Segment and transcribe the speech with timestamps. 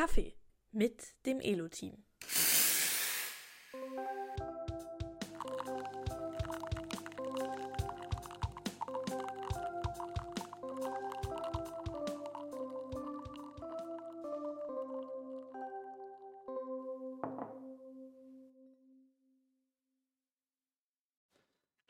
[0.00, 0.32] Kaffee
[0.72, 1.92] mit dem Elo-Team.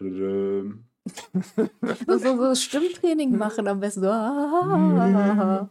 [2.07, 4.03] So, so, so Stimmtraining machen am besten.
[4.03, 5.69] So, ah.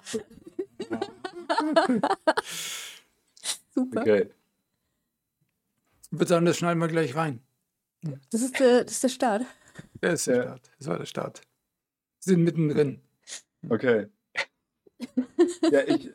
[3.73, 4.01] Super.
[4.01, 4.29] Okay.
[6.11, 7.41] Ich würde sagen, das schneiden wir gleich rein.
[8.31, 9.45] Das ist, der, das ist der Start.
[10.01, 10.43] Das ist der Ja.
[10.43, 10.71] Start.
[10.79, 11.41] Das war der Start.
[12.23, 13.01] Wir sind mittendrin.
[13.69, 14.07] Okay.
[15.71, 16.11] ja, ich,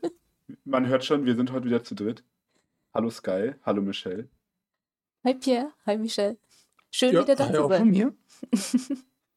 [0.65, 2.25] man hört schon, wir sind heute wieder zu dritt.
[2.93, 4.29] Hallo Sky, hallo Michelle.
[5.25, 6.37] Hi Pierre, hi Michelle.
[6.91, 7.91] Schön Ja, wieder da ja, zu auch von sein.
[7.91, 8.15] mir.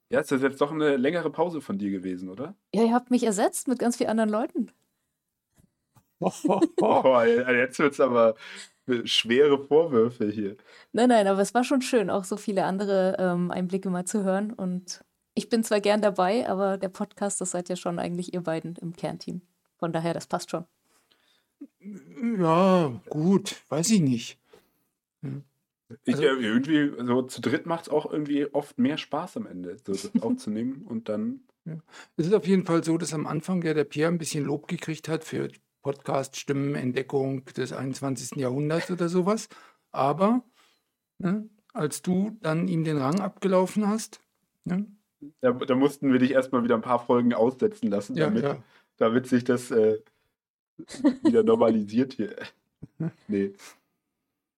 [0.10, 2.56] Ja, ist das jetzt doch eine längere Pause von dir gewesen, oder?
[2.74, 4.72] Ja, ihr habt mich ersetzt mit ganz vielen anderen Leuten.
[6.82, 8.36] Oh, jetzt wird es aber
[9.04, 10.56] schwere Vorwürfe hier.
[10.94, 14.24] Nein, nein, aber es war schon schön, auch so viele andere ähm, Einblicke mal zu
[14.24, 14.54] hören.
[14.54, 15.04] Und
[15.36, 18.76] ich bin zwar gern dabei, aber der Podcast, das seid ja schon eigentlich ihr beiden
[18.78, 19.42] im Kernteam.
[19.78, 20.66] Von daher, das passt schon.
[22.40, 24.40] Ja, gut, weiß ich nicht.
[26.04, 29.48] Ich, Also- äh, irgendwie, so zu dritt macht es auch irgendwie oft mehr Spaß am
[29.48, 31.42] Ende, so das aufzunehmen und dann.
[32.16, 34.70] Es ist auf jeden Fall so, dass am Anfang ja der Pierre ein bisschen Lob
[34.70, 35.50] gekriegt hat für
[35.88, 38.36] Podcast, Stimmenentdeckung des 21.
[38.36, 39.48] Jahrhunderts oder sowas.
[39.94, 40.44] Aber
[41.18, 44.20] ne, als du dann ihm den Rang abgelaufen hast,
[44.66, 44.86] ne,
[45.40, 48.62] Da, da mussten wir dich erstmal wieder ein paar Folgen aussetzen lassen, ja, damit, ja,
[48.98, 50.00] damit sich das äh,
[51.24, 52.36] wieder normalisiert hier.
[53.30, 53.54] nee.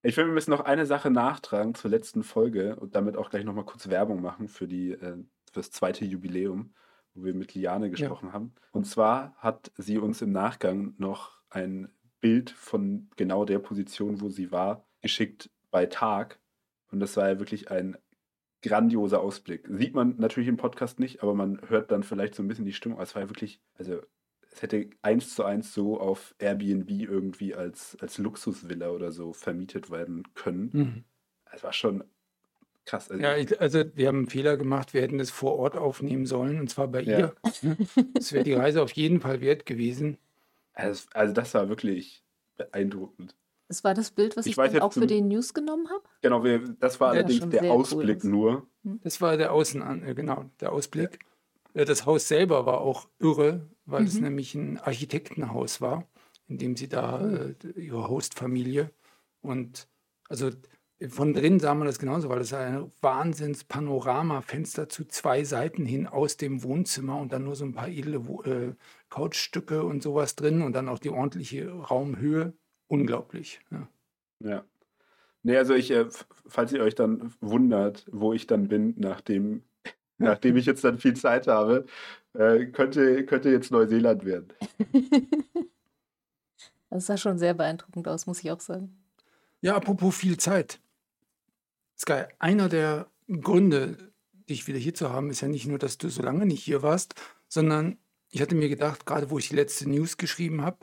[0.01, 3.43] Ich finde, wir müssen noch eine Sache nachtragen zur letzten Folge und damit auch gleich
[3.43, 6.73] nochmal kurz Werbung machen für, die, äh, für das zweite Jubiläum,
[7.19, 8.53] wo wir mit Liane gesprochen haben.
[8.71, 14.29] Und zwar hat sie uns im Nachgang noch ein Bild von genau der Position, wo
[14.29, 16.39] sie war, geschickt bei Tag.
[16.91, 17.97] Und das war ja wirklich ein
[18.61, 19.67] grandioser Ausblick.
[19.69, 22.73] Sieht man natürlich im Podcast nicht, aber man hört dann vielleicht so ein bisschen die
[22.73, 22.99] Stimmung.
[22.99, 24.01] Es war ja wirklich, also
[24.51, 29.91] es hätte eins zu eins so auf Airbnb irgendwie als, als Luxusvilla oder so vermietet
[29.91, 30.69] werden können.
[30.73, 31.03] Mhm.
[31.51, 32.03] Es war schon
[32.85, 33.09] krass.
[33.11, 36.25] Also, ja ich, also wir haben einen Fehler gemacht, wir hätten es vor Ort aufnehmen
[36.25, 37.19] sollen, und zwar bei Ja.
[37.19, 37.35] ihr.
[38.17, 40.17] Das wäre die Reise auf jeden Fall wert gewesen.
[40.73, 42.23] also, also das war wirklich
[42.57, 43.35] beeindruckend.
[43.67, 46.03] Das war das Bild, was Ich ich, weiß auch für den News genommen habe.
[46.21, 48.23] Genau, wir, das war Ja, allerdings der cool Ausblick aus.
[48.23, 48.67] nur.
[49.03, 51.19] Das war der Außen, äh, genau, der Ausblick.
[51.73, 54.23] Äh, Das Haus selber war auch irre, weil es Mhm.
[54.23, 56.07] nämlich ein Architektenhaus war,
[56.47, 58.91] in dem sie da äh, ihre Hostfamilie
[59.41, 59.87] und
[60.29, 60.49] also
[61.07, 66.35] von drin sah man das genauso, weil das ein Wahnsinns-Panorama-Fenster zu zwei Seiten hin aus
[66.35, 68.73] dem Wohnzimmer und dann nur so ein paar edle äh,
[69.09, 72.53] Couchstücke und sowas drin und dann auch die ordentliche Raumhöhe.
[72.87, 73.61] Unglaublich.
[73.71, 73.87] Ja.
[74.43, 74.65] Ja.
[75.43, 76.05] Nee, also ich, äh,
[76.47, 79.63] falls ihr euch dann wundert, wo ich dann bin, nachdem,
[80.17, 81.85] nachdem ich jetzt dann viel Zeit habe,
[82.33, 84.49] äh, könnte, könnte jetzt Neuseeland werden.
[86.91, 88.97] Das sah schon sehr beeindruckend aus, muss ich auch sagen.
[89.61, 90.79] Ja, apropos viel Zeit.
[91.99, 94.13] Sky, einer der Gründe,
[94.49, 96.81] dich wieder hier zu haben, ist ja nicht nur, dass du so lange nicht hier
[96.81, 97.13] warst,
[97.47, 97.97] sondern
[98.29, 100.79] ich hatte mir gedacht, gerade wo ich die letzte News geschrieben habe,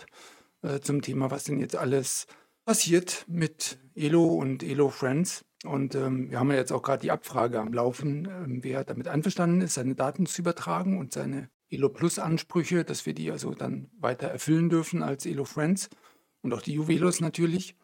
[0.62, 2.26] äh, zum Thema, was denn jetzt alles
[2.64, 5.44] passiert mit Elo und Elo Friends.
[5.64, 9.08] Und ähm, wir haben ja jetzt auch gerade die Abfrage am Laufen, ähm, wer damit
[9.08, 13.54] einverstanden ist, seine Daten zu übertragen und seine Elo Plus Ansprüche, dass wir die also
[13.54, 15.88] dann weiter erfüllen dürfen als Elo Friends
[16.42, 17.76] und auch die Juwelos natürlich.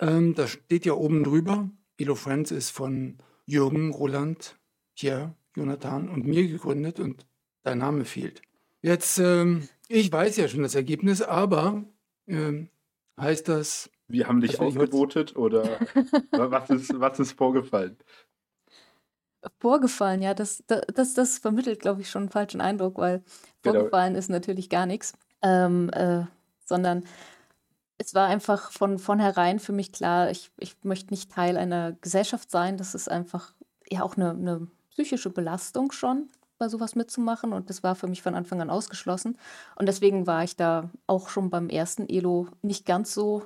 [0.00, 4.56] Ähm, da steht ja oben drüber, Elo Friends ist von Jürgen, Roland,
[4.94, 7.26] Pierre, Jonathan und mir gegründet und
[7.64, 8.40] dein Name fehlt.
[8.80, 11.84] Jetzt, ähm, ich weiß ja schon das Ergebnis, aber
[12.28, 12.70] ähm,
[13.20, 15.80] heißt das, Wir haben dich ausgebotet oder
[16.30, 17.96] was ist, was ist vorgefallen?
[19.58, 23.22] Vorgefallen, ja, das, das, das, vermittelt, glaube ich, schon einen falschen Eindruck, weil
[23.62, 23.80] Genau.
[23.80, 26.24] vorgefallen ist natürlich gar nichts, ähm, äh,
[26.64, 27.04] sondern
[27.98, 32.50] es war einfach von vornherein für mich klar, ich, ich möchte nicht Teil einer Gesellschaft
[32.50, 32.76] sein.
[32.76, 33.52] Das ist einfach
[33.90, 36.28] ja auch eine, eine psychische Belastung schon,
[36.58, 37.52] bei sowas mitzumachen.
[37.52, 39.36] Und das war für mich von Anfang an ausgeschlossen.
[39.74, 43.44] Und deswegen war ich da auch schon beim ersten Elo nicht ganz so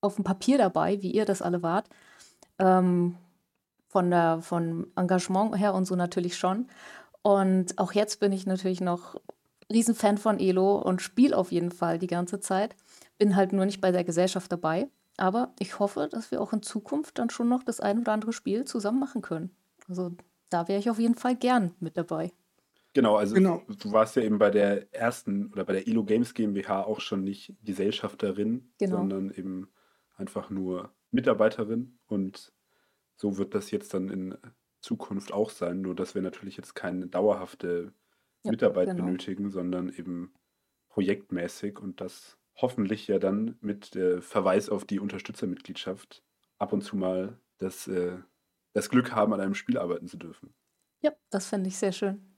[0.00, 1.88] auf dem Papier dabei, wie ihr das alle wart.
[2.58, 3.16] Ähm,
[3.88, 6.66] von der, von Engagement her und so natürlich schon.
[7.22, 9.16] Und auch jetzt bin ich natürlich noch
[9.72, 12.76] Riesenfan von Elo und spiele auf jeden Fall die ganze Zeit.
[13.18, 14.88] Bin halt nur nicht bei der Gesellschaft dabei.
[15.16, 18.32] Aber ich hoffe, dass wir auch in Zukunft dann schon noch das ein oder andere
[18.34, 19.50] Spiel zusammen machen können.
[19.88, 20.12] Also
[20.50, 22.32] da wäre ich auf jeden Fall gern mit dabei.
[22.92, 23.62] Genau, also Genau.
[23.68, 27.24] du warst ja eben bei der ersten oder bei der Elo Games GmbH auch schon
[27.24, 28.96] nicht Gesellschafterin, Genau.
[28.98, 29.70] sondern eben
[30.16, 31.98] einfach nur Mitarbeiterin.
[32.06, 32.52] Und
[33.16, 34.36] so wird das jetzt dann in
[34.80, 37.92] Zukunft auch sein, nur dass wir natürlich jetzt keine dauerhafte
[38.44, 39.04] Ja, Mitarbeit genau.
[39.04, 40.34] benötigen, sondern eben
[40.88, 46.22] projektmäßig und das hoffentlich ja dann mit äh, Verweis auf die Unterstützermitgliedschaft
[46.58, 48.16] ab und zu mal das, äh,
[48.72, 50.54] das Glück haben, an einem Spiel arbeiten zu dürfen.
[51.02, 52.36] Ja, das fände ich sehr schön.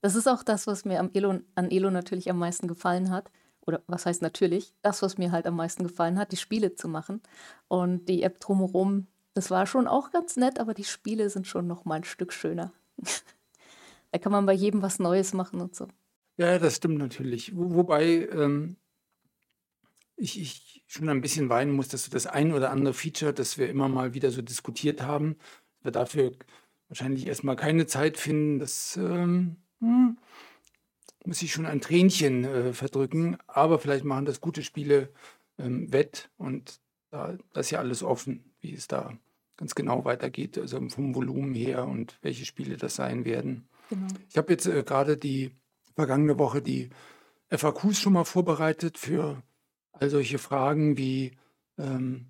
[0.00, 3.30] Das ist auch das, was mir am Elo, an Elo natürlich am meisten gefallen hat.
[3.66, 4.74] Oder was heißt natürlich?
[4.82, 7.22] Das, was mir halt am meisten gefallen hat, die Spiele zu machen.
[7.68, 11.66] Und die App drumherum, das war schon auch ganz nett, aber die Spiele sind schon
[11.66, 12.72] noch mal ein Stück schöner.
[14.12, 15.88] da kann man bei jedem was Neues machen und so.
[16.36, 17.56] Ja, das stimmt natürlich.
[17.56, 18.76] Wo, wobei ähm,
[20.16, 23.58] ich, ich schon ein bisschen weinen muss, dass so das ein oder andere Feature, das
[23.58, 25.36] wir immer mal wieder so diskutiert haben,
[25.82, 26.32] wir dafür
[26.88, 30.18] wahrscheinlich erstmal keine Zeit finden, das ähm, hm,
[31.24, 33.36] muss ich schon ein Tränchen äh, verdrücken.
[33.46, 35.08] Aber vielleicht machen das gute Spiele
[35.58, 39.16] ähm, wett und da das ist ja alles offen, wie es da
[39.56, 43.68] ganz genau weitergeht, also vom Volumen her und welche Spiele das sein werden.
[43.88, 44.06] Genau.
[44.28, 45.52] Ich habe jetzt äh, gerade die
[45.94, 46.90] vergangene Woche die
[47.50, 49.42] FAQs schon mal vorbereitet für
[49.94, 51.32] all solche Fragen wie,
[51.78, 52.26] ähm,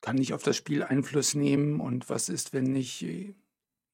[0.00, 3.34] kann ich auf das Spiel Einfluss nehmen und was ist, wenn ich äh,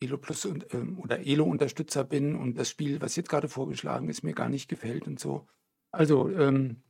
[0.00, 4.08] Elo Plus und, ähm, oder Elo Unterstützer bin und das Spiel, was jetzt gerade vorgeschlagen
[4.08, 5.46] ist, mir gar nicht gefällt und so.
[5.90, 6.82] Also, ähm,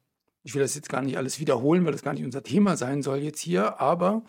[0.43, 3.03] ich will das jetzt gar nicht alles wiederholen, weil das gar nicht unser Thema sein
[3.03, 4.23] soll jetzt hier, aber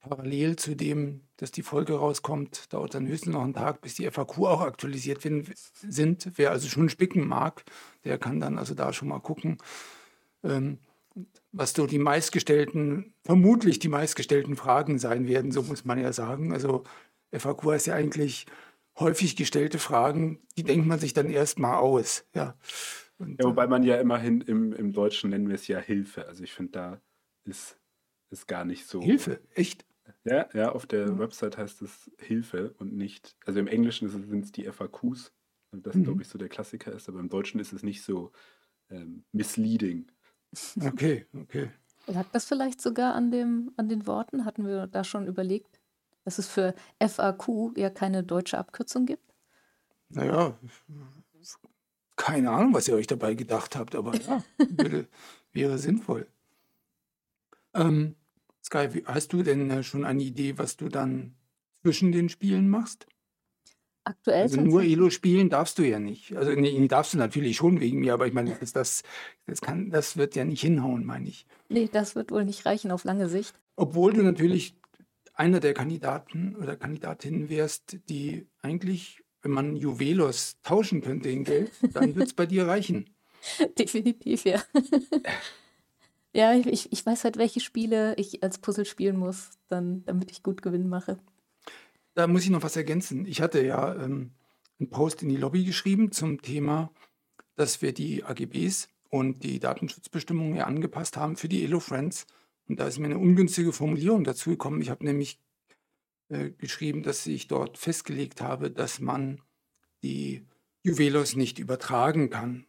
[0.00, 4.08] parallel zu dem, dass die Folge rauskommt, dauert dann höchstens noch einen Tag, bis die
[4.08, 6.30] FAQ auch aktualisiert sind.
[6.36, 7.64] Wer also schon spicken mag,
[8.04, 9.58] der kann dann also da schon mal gucken,
[10.44, 10.78] ähm,
[11.52, 16.52] was so die meistgestellten, vermutlich die meistgestellten Fragen sein werden, so muss man ja sagen.
[16.52, 16.84] Also
[17.32, 18.46] FAQ heißt ja eigentlich
[18.98, 22.26] häufig gestellte Fragen, die denkt man sich dann erstmal aus.
[22.34, 22.56] Ja.
[23.18, 26.26] Und, Ja, wobei man ja immerhin im, im Deutschen nennen wir es ja Hilfe.
[26.26, 27.02] Also ich finde, da
[27.44, 27.80] ist
[28.30, 29.18] es gar nicht so.
[29.24, 29.86] äh, Hilfe, echt?
[30.24, 31.18] Ja, ja, auf der Mhm.
[31.18, 35.34] Website heißt es Hilfe und nicht, also im Englischen sind es die FAQs,
[35.72, 36.02] das Mhm.
[36.02, 38.32] glaube ich so der Klassiker ist, aber im Deutschen ist es nicht so
[38.90, 40.12] ähm, misleading.
[40.80, 41.70] Okay, okay.
[42.06, 44.44] Lag das vielleicht sogar an, dem, an den Worten?
[44.44, 45.80] Hatten wir da schon überlegt,
[46.24, 49.34] dass es für FAQ ja keine deutsche Abkürzung gibt?
[50.10, 50.58] Naja,
[52.16, 55.08] keine Ahnung, was ihr euch dabei gedacht habt, aber ja, würde,
[55.52, 56.26] wäre sinnvoll.
[57.74, 58.14] Ähm,
[58.62, 61.34] Sky, hast du denn äh, schon eine Idee, was du dann
[61.82, 63.06] zwischen den Spielen machst?
[64.04, 66.36] Aktuell Also nur Elo spielen darfst du ja nicht.
[66.36, 69.02] Also nee, darfst du natürlich schon wegen mir, aber ich meine, das, das,
[69.46, 71.46] das, kann, das wird ja nicht hinhauen, meine ich.
[71.70, 73.54] Nee, das wird wohl nicht reichen auf lange Sicht.
[73.76, 74.74] Obwohl du natürlich
[75.32, 81.72] einer der Kandidaten oder Kandidatinnen wärst, die eigentlich, wenn man Juwelos tauschen könnte in Geld,
[81.92, 83.08] dann wird es bei dir reichen.
[83.78, 84.62] Definitiv, ja.
[86.34, 90.30] ja, ich, ich, ich weiß halt, welche Spiele ich als Puzzle spielen muss, dann, damit
[90.30, 91.18] ich gut Gewinn mache.
[92.14, 93.26] Da muss ich noch was ergänzen.
[93.26, 94.32] Ich hatte ja ähm,
[94.78, 96.92] einen Post in die Lobby geschrieben zum Thema,
[97.56, 102.26] dass wir die AGBs und die Datenschutzbestimmungen ja angepasst haben für die Elo Friends.
[102.68, 104.80] Und da ist mir eine ungünstige Formulierung dazu gekommen.
[104.80, 105.38] Ich habe nämlich
[106.28, 109.40] äh, geschrieben, dass ich dort festgelegt habe, dass man
[110.02, 110.46] die
[110.82, 112.66] Juwelos nicht übertragen kann.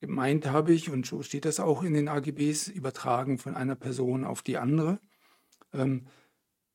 [0.00, 4.24] Gemeint habe ich, und so steht das auch in den AGBs, übertragen von einer Person
[4.24, 5.00] auf die andere.
[5.72, 6.06] Ähm,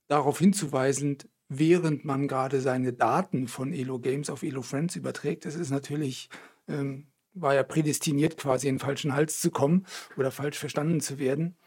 [0.07, 5.55] darauf hinzuweisend, während man gerade seine Daten von Elo Games auf Elo Friends überträgt, das
[5.55, 6.29] ist natürlich,
[6.69, 11.19] ähm, war ja prädestiniert, quasi in den falschen Hals zu kommen oder falsch verstanden zu
[11.19, 11.57] werden.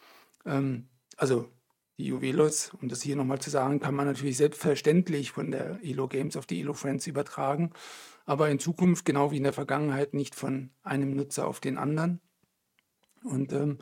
[0.47, 0.88] Ähm,
[1.19, 1.50] also
[1.99, 6.09] die Juwelos, um das hier nochmal zu sagen, kann man natürlich selbstverständlich von der Elo
[6.09, 7.71] Games auf die Elo Friends übertragen,
[8.25, 12.23] aber in Zukunft, genau wie in der Vergangenheit, nicht von einem Nutzer auf den anderen.
[13.23, 13.81] Und, ähm,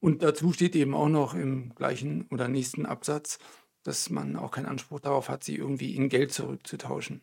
[0.00, 3.38] und dazu steht eben auch noch im gleichen oder nächsten Absatz,
[3.82, 7.22] dass man auch keinen Anspruch darauf hat, sie irgendwie in Geld zurückzutauschen.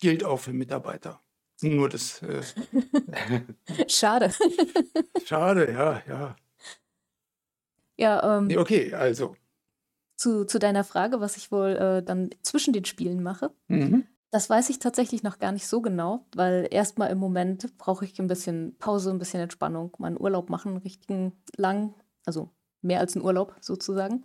[0.00, 1.20] Gilt auch für Mitarbeiter.
[1.60, 2.42] Nur das, äh,
[3.88, 4.32] Schade.
[5.24, 6.36] schade, ja, ja.
[7.96, 9.36] Ja, ähm, okay, also.
[10.16, 13.52] zu, zu deiner Frage, was ich wohl äh, dann zwischen den Spielen mache.
[13.68, 14.06] Mhm.
[14.32, 18.18] Das weiß ich tatsächlich noch gar nicht so genau, weil erstmal im Moment brauche ich
[18.18, 21.94] ein bisschen Pause, ein bisschen Entspannung, meinen Urlaub machen, richtigen lang,
[22.24, 22.48] also
[22.80, 24.24] mehr als einen Urlaub sozusagen.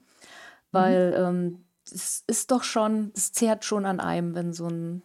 [0.71, 5.03] Weil ähm, es ist doch schon, es zehrt schon an einem, wenn so ein,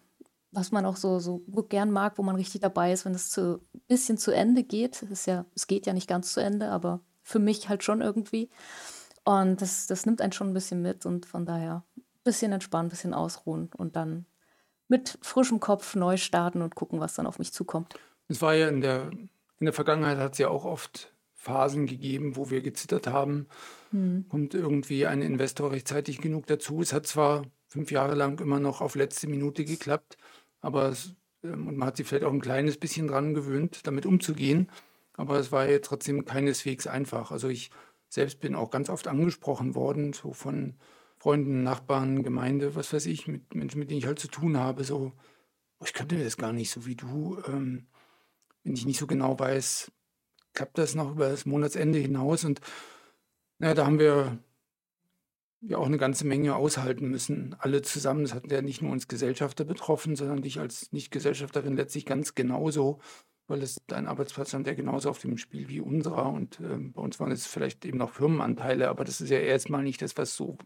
[0.51, 3.61] was man auch so, so gern mag, wo man richtig dabei ist, wenn es zu
[3.89, 5.03] bisschen zu Ende geht.
[5.03, 8.01] Es ist ja, es geht ja nicht ganz zu Ende, aber für mich halt schon
[8.01, 8.51] irgendwie.
[9.25, 12.87] Und das, das nimmt einen schon ein bisschen mit und von daher ein bisschen entspannen,
[12.87, 14.27] ein bisschen ausruhen und dann
[14.89, 17.95] mit frischem Kopf neu starten und gucken, was dann auf mich zukommt.
[18.29, 19.11] Es war ja in der,
[19.59, 21.12] in der Vergangenheit hat es ja auch oft
[21.43, 23.49] Phasen gegeben, wo wir gezittert haben.
[23.91, 24.27] Hm.
[24.29, 26.81] Kommt irgendwie ein Investor rechtzeitig genug dazu?
[26.81, 30.17] Es hat zwar fünf Jahre lang immer noch auf letzte Minute geklappt,
[30.61, 34.07] aber es, ähm, und man hat sich vielleicht auch ein kleines bisschen dran gewöhnt, damit
[34.07, 34.71] umzugehen.
[35.15, 37.33] Aber es war ja trotzdem keineswegs einfach.
[37.33, 37.71] Also ich
[38.09, 40.75] selbst bin auch ganz oft angesprochen worden, so von
[41.19, 44.85] Freunden, Nachbarn, Gemeinde, was weiß ich, mit Menschen, mit denen ich halt zu tun habe,
[44.85, 45.13] so,
[45.81, 47.89] "Oh, ich könnte das gar nicht so wie du, ähm,
[48.63, 49.91] wenn ich nicht so genau weiß,
[50.55, 52.45] klappt das noch über das Monatsende hinaus?
[52.45, 52.61] Und
[53.59, 54.39] na, da haben wir
[55.63, 58.23] ja auch eine ganze Menge aushalten müssen, alle zusammen.
[58.23, 62.99] Das hat ja nicht nur uns Gesellschafter betroffen, sondern dich als Nicht-Gesellschafterin letztlich ganz genauso,
[63.47, 66.27] weil es dein Arbeitsplatz stand ja genauso auf dem Spiel wie unserer.
[66.33, 69.85] Und ähm, bei uns waren es vielleicht eben noch Firmenanteile, aber das ist ja erstmal
[69.85, 70.59] nicht das, was so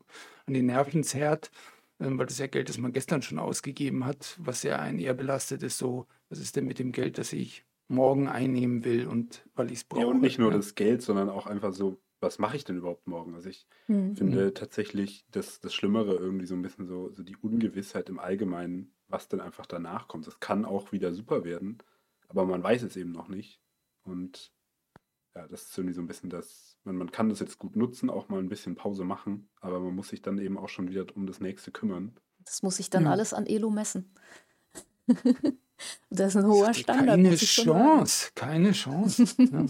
[0.47, 1.51] an den Nerven zerrt,
[2.01, 5.15] ähm, weil das ja Geld, das man gestern schon ausgegeben hat, was ja einen eher
[5.15, 9.49] belastet ist, so, was ist denn mit dem Geld, das ich morgen einnehmen will und
[9.55, 10.03] weil ich es brauche.
[10.03, 10.57] Ja, und nicht nur ja.
[10.57, 13.35] das Geld, sondern auch einfach so, was mache ich denn überhaupt morgen?
[13.35, 14.15] Also ich Hm.
[14.17, 18.95] finde tatsächlich das, das Schlimmere irgendwie so ein bisschen so, so die Ungewissheit im Allgemeinen,
[19.09, 20.27] was denn einfach danach kommt.
[20.27, 21.79] Das kann auch wieder super werden,
[22.29, 23.61] aber man weiß es eben noch nicht.
[24.03, 24.53] Und
[25.35, 28.11] ja, das ist irgendwie so ein bisschen das, man, man kann das jetzt gut nutzen,
[28.11, 31.07] auch mal ein bisschen Pause machen, aber man muss sich dann eben auch schon wieder
[31.15, 32.17] um das nächste kümmern.
[32.39, 33.11] Das muss ich dann Ja.
[33.11, 34.15] alles an Elo messen.
[36.11, 37.17] das ist ein hoher Standard.
[37.17, 37.37] Keine.
[37.37, 39.27] Chance, keine Chance.
[39.39, 39.67] ja.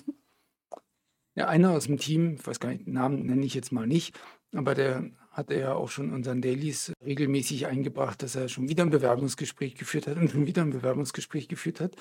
[1.34, 3.86] ja, einer aus dem Team, ich weiß gar nicht, den Namen nenne ich jetzt mal
[3.86, 4.18] nicht,
[4.52, 8.90] aber der hat ja auch schon unseren Dailies regelmäßig eingebracht, dass er schon wieder ein
[8.90, 11.94] Bewerbungsgespräch geführt hat und schon wieder ein Bewerbungsgespräch geführt hat.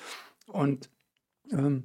[0.46, 0.88] Und
[1.52, 1.84] ähm,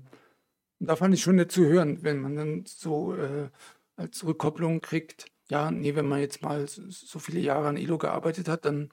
[0.80, 3.50] da fand ich schon nett zu hören, wenn man dann so äh,
[3.98, 8.48] als Rückkopplung kriegt, ja, nee, wenn man jetzt mal so viele Jahre an Elo gearbeitet
[8.48, 8.90] hat, dann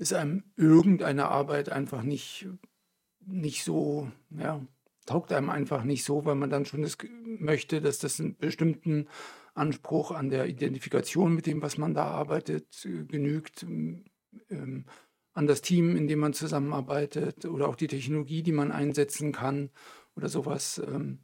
[0.00, 2.48] ist einem irgendeine Arbeit einfach nicht,
[3.20, 4.66] nicht so, ja,
[5.04, 9.08] taugt einem einfach nicht so, weil man dann schon das möchte, dass das einen bestimmten
[9.52, 13.62] Anspruch an der Identifikation mit dem, was man da arbeitet, genügt,
[14.48, 14.86] ähm,
[15.34, 19.68] an das Team, in dem man zusammenarbeitet oder auch die Technologie, die man einsetzen kann
[20.16, 20.80] oder sowas.
[20.86, 21.20] ähm.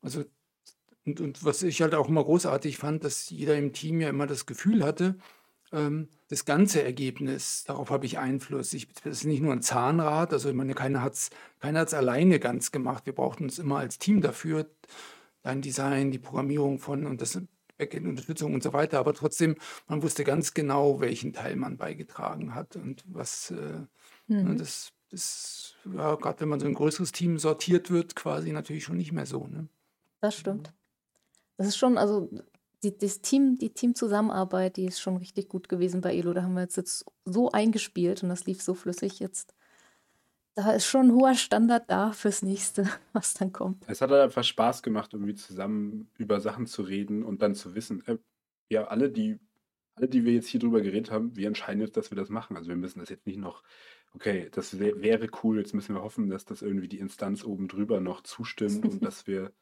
[0.00, 0.24] Also
[1.04, 4.26] und, und was ich halt auch immer großartig fand, dass jeder im Team ja immer
[4.26, 5.16] das Gefühl hatte,
[5.72, 8.72] ähm, das ganze Ergebnis, darauf habe ich Einfluss.
[8.72, 11.30] Ich, das ist nicht nur ein Zahnrad, also ich meine, keiner hat es
[11.60, 13.06] keiner hat's alleine ganz gemacht.
[13.06, 14.68] Wir brauchten uns immer als Team dafür,
[15.42, 17.40] dein Design, die Programmierung von und das
[17.78, 18.98] Backend-Unterstützung und so weiter.
[18.98, 19.56] Aber trotzdem,
[19.86, 23.50] man wusste ganz genau, welchen Teil man beigetragen hat und was.
[23.50, 23.88] Äh, ne,
[24.28, 24.58] Mhm.
[24.58, 28.96] das, das, ja, gerade wenn man so ein größeres Team sortiert wird, quasi natürlich schon
[28.96, 29.46] nicht mehr so.
[29.46, 29.68] Ne?
[30.20, 30.72] Das stimmt.
[31.56, 32.28] Das ist schon, also
[32.86, 36.32] die, das Team, die Teamzusammenarbeit, die ist schon richtig gut gewesen bei Elo.
[36.32, 39.54] Da haben wir jetzt, jetzt so eingespielt und das lief so flüssig jetzt.
[40.54, 43.84] Da ist schon ein hoher Standard da fürs nächste, was dann kommt.
[43.88, 47.74] Es hat halt einfach Spaß gemacht, irgendwie zusammen über Sachen zu reden und dann zu
[47.74, 48.16] wissen, äh,
[48.70, 49.38] ja, alle, die,
[49.96, 52.56] alle, die wir jetzt hier drüber geredet haben, wir entscheiden jetzt, dass wir das machen.
[52.56, 53.62] Also wir müssen das jetzt nicht noch,
[54.14, 57.68] okay, das wär, wäre cool, jetzt müssen wir hoffen, dass das irgendwie die Instanz oben
[57.68, 59.52] drüber noch zustimmt und dass wir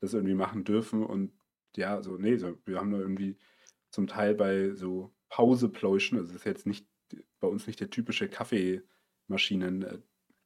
[0.00, 1.04] das irgendwie machen dürfen.
[1.04, 1.32] Und
[1.76, 3.36] ja, so, nee, so, wir haben da irgendwie
[3.90, 6.86] zum Teil bei so Pausepläuschen, also das ist jetzt nicht
[7.40, 9.82] bei uns nicht der typische Kaffeemaschinen.
[9.82, 9.98] Äh,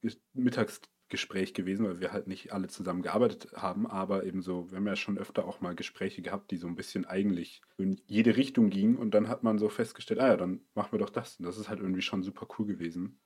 [0.02, 4.76] Ges- Mittagsgespräch gewesen, weil wir halt nicht alle zusammen gearbeitet haben, aber eben so, wir
[4.76, 8.37] haben ja schon öfter auch mal Gespräche gehabt, die so ein bisschen eigentlich in jede
[8.37, 11.38] Richtung gingen und dann hat man so festgestellt, ah ja, dann machen wir doch das.
[11.38, 13.18] Und das ist halt irgendwie schon super cool gewesen,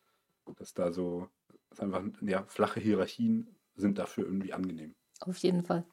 [0.57, 1.29] dass da so,
[1.71, 4.95] dass einfach, ja, flache Hierarchien sind dafür irgendwie angenehm.
[5.21, 5.85] Auf jeden Fall.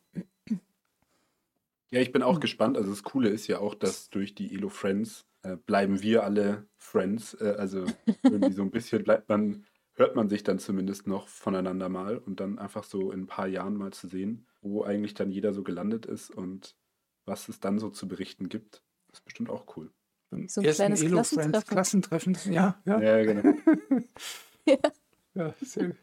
[1.92, 2.42] Ja, ich bin auch Mhm.
[2.42, 2.78] gespannt.
[2.78, 6.68] Also das Coole ist ja auch, dass durch die Elo Friends äh, bleiben wir alle
[6.78, 7.34] Friends.
[7.36, 7.86] Äh, also
[8.24, 12.40] irgendwie so ein bisschen bleibt man, hört man sich dann zumindest noch voneinander mal und
[12.40, 15.64] dann einfach so in ein paar Jahren mal zu sehen, wo eigentlich dann jeder so
[15.64, 16.76] gelandet ist und
[17.26, 18.84] was es dann so zu berichten gibt.
[19.10, 19.92] Das ist bestimmt auch cool.
[20.30, 22.12] So ein ersten kleines Elo-Friends Klassentreffen.
[22.36, 22.54] Klassentreffen.
[22.54, 23.02] Ja, ja.
[23.02, 23.54] Ja, genau.
[25.36, 25.96] Ja, sehr,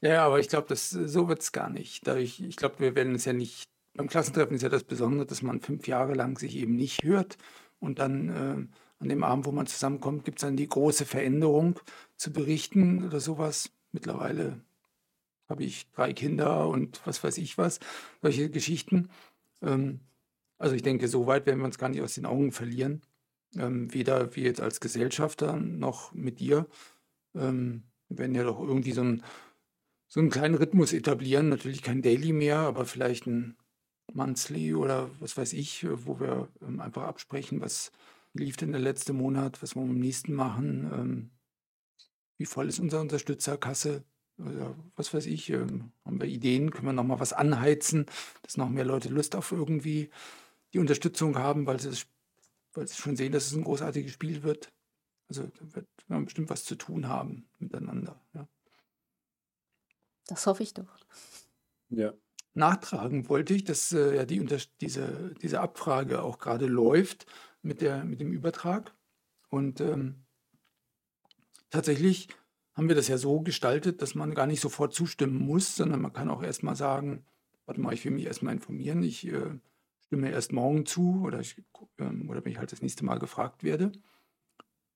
[0.00, 2.06] ja, ja, aber ich glaube, das so wird es gar nicht.
[2.06, 3.64] Dadurch, ich glaube, wir werden es ja nicht.
[3.94, 7.36] Beim Klassentreffen ist ja das Besondere, dass man fünf Jahre lang sich eben nicht hört
[7.80, 8.66] und dann äh,
[9.00, 11.78] an dem Abend, wo man zusammenkommt, gibt es dann die große Veränderung
[12.16, 13.70] zu berichten oder sowas.
[13.92, 14.60] Mittlerweile
[15.48, 17.80] habe ich drei Kinder und was weiß ich was,
[18.20, 19.08] solche Geschichten.
[19.62, 20.00] Ähm,
[20.58, 23.02] also ich denke, so weit werden wir uns gar nicht aus den Augen verlieren.
[23.56, 26.66] Ähm, weder wir jetzt als Gesellschafter noch mit dir.
[27.34, 29.22] Ähm, wir werden ja doch irgendwie so, ein,
[30.08, 31.48] so einen kleinen Rhythmus etablieren.
[31.48, 33.56] Natürlich kein Daily mehr, aber vielleicht ein
[34.12, 37.92] Monthly oder was weiß ich, äh, wo wir ähm, einfach absprechen, was
[38.34, 41.30] lief denn der letzte Monat, was wollen wir im nächsten machen, ähm,
[42.38, 44.04] wie voll ist unsere Unterstützerkasse.
[44.38, 48.06] oder was weiß ich, ähm, haben wir Ideen, können wir noch mal was anheizen,
[48.42, 50.10] dass noch mehr Leute Lust auf irgendwie
[50.72, 52.06] die Unterstützung haben, weil sie, es,
[52.74, 54.72] weil sie schon sehen, dass es ein großartiges Spiel wird.
[55.28, 58.20] Also da wird man bestimmt was zu tun haben miteinander.
[58.34, 58.48] Ja.
[60.26, 60.86] Das hoffe ich doch.
[61.90, 62.14] Ja.
[62.54, 64.44] Nachtragen wollte ich, dass äh, ja die,
[64.80, 67.26] diese, diese Abfrage auch gerade läuft
[67.62, 68.94] mit, der, mit dem Übertrag.
[69.48, 70.24] Und ähm,
[71.70, 72.28] tatsächlich
[72.74, 76.12] haben wir das ja so gestaltet, dass man gar nicht sofort zustimmen muss, sondern man
[76.12, 77.24] kann auch erstmal sagen,
[77.66, 79.58] warte mal, ich will mich erstmal informieren, ich äh,
[80.06, 81.58] stimme erst morgen zu oder, ich,
[81.98, 83.92] äh, oder wenn ich halt das nächste Mal gefragt werde.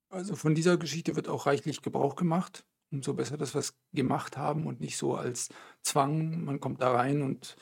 [0.09, 2.65] Also von dieser Geschichte wird auch reichlich Gebrauch gemacht.
[2.93, 5.49] Umso besser, dass wir es gemacht haben und nicht so als
[5.83, 7.57] Zwang, man kommt da rein und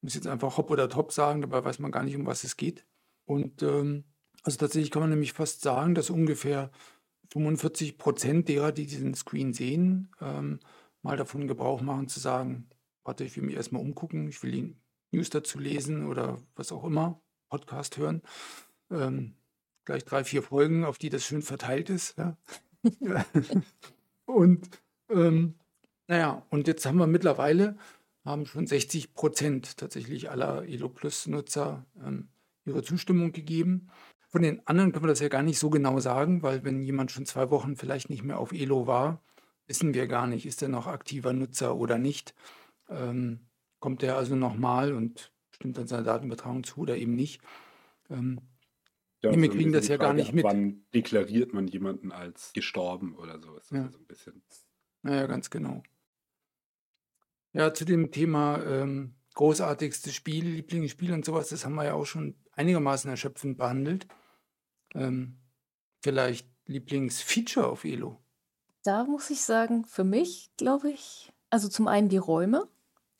[0.00, 2.56] muss jetzt einfach hopp oder top sagen, dabei weiß man gar nicht, um was es
[2.56, 2.84] geht.
[3.24, 4.04] Und ähm,
[4.42, 6.70] also tatsächlich kann man nämlich fast sagen, dass ungefähr
[7.32, 10.58] 45 Prozent derer, die diesen Screen sehen, ähm,
[11.02, 12.68] mal davon Gebrauch machen zu sagen,
[13.04, 14.76] warte, ich will mich erstmal umgucken, ich will die
[15.12, 18.22] News dazu lesen oder was auch immer, Podcast hören.
[18.90, 19.34] Ähm,
[19.84, 22.16] gleich drei, vier Folgen, auf die das schön verteilt ist.
[22.18, 22.36] Ja.
[24.32, 24.68] und
[25.10, 25.54] ähm,
[26.08, 27.76] naja, und jetzt haben wir mittlerweile,
[28.24, 32.28] haben schon 60 Prozent tatsächlich aller Elo Plus-Nutzer ähm,
[32.64, 33.88] ihre Zustimmung gegeben.
[34.28, 37.10] Von den anderen können wir das ja gar nicht so genau sagen, weil wenn jemand
[37.10, 39.22] schon zwei Wochen vielleicht nicht mehr auf Elo war,
[39.66, 42.34] wissen wir gar nicht, ist er noch aktiver Nutzer oder nicht.
[42.88, 43.40] Ähm,
[43.80, 47.42] kommt er also nochmal und stimmt dann seiner Datenübertragung zu oder eben nicht.
[48.10, 48.40] Ähm,
[49.22, 50.44] Ja, wir so ein kriegen das ja gar nicht mit.
[50.44, 53.56] Wann deklariert man jemanden als gestorben oder so?
[53.56, 53.84] Ist das Ja.
[53.84, 54.42] ja so ein bisschen.
[55.02, 55.82] Naja, ganz genau.
[57.52, 62.06] Ja, zu dem Thema ähm, großartigstes Spiel, Lieblingsspiel und sowas, das haben wir ja auch
[62.06, 64.06] schon einigermaßen erschöpfend behandelt.
[64.94, 65.38] Ähm,
[66.02, 68.18] vielleicht Lieblingsfeature auf Elo.
[68.84, 72.68] Da muss ich sagen, für mich, glaube ich, also zum einen die Räume,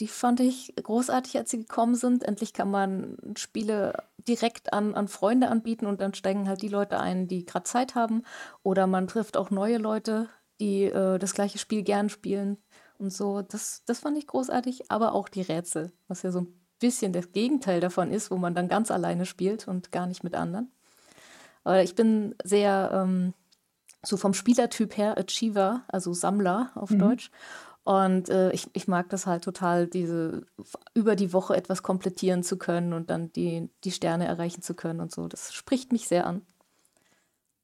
[0.02, 2.24] die fand ich großartig, als sie gekommen sind.
[2.24, 6.98] Endlich kann man Spiele direkt an, an Freunde anbieten und dann steigen halt die Leute
[6.98, 8.24] ein, die gerade Zeit haben.
[8.64, 12.56] Oder man trifft auch neue Leute, die äh, das gleiche Spiel gern spielen
[12.98, 13.42] und so.
[13.42, 17.30] Das, das fand ich großartig, aber auch die Rätsel, was ja so ein bisschen das
[17.30, 20.72] Gegenteil davon ist, wo man dann ganz alleine spielt und gar nicht mit anderen.
[21.62, 23.34] Aber ich bin sehr ähm,
[24.04, 26.98] so vom Spielertyp her Achiever, also Sammler auf Mhm.
[26.98, 27.30] Deutsch.
[27.84, 30.46] Und äh, ich, ich mag das halt total, diese
[30.94, 35.00] über die Woche etwas komplettieren zu können und dann die, die Sterne erreichen zu können
[35.00, 35.26] und so.
[35.26, 36.46] Das spricht mich sehr an.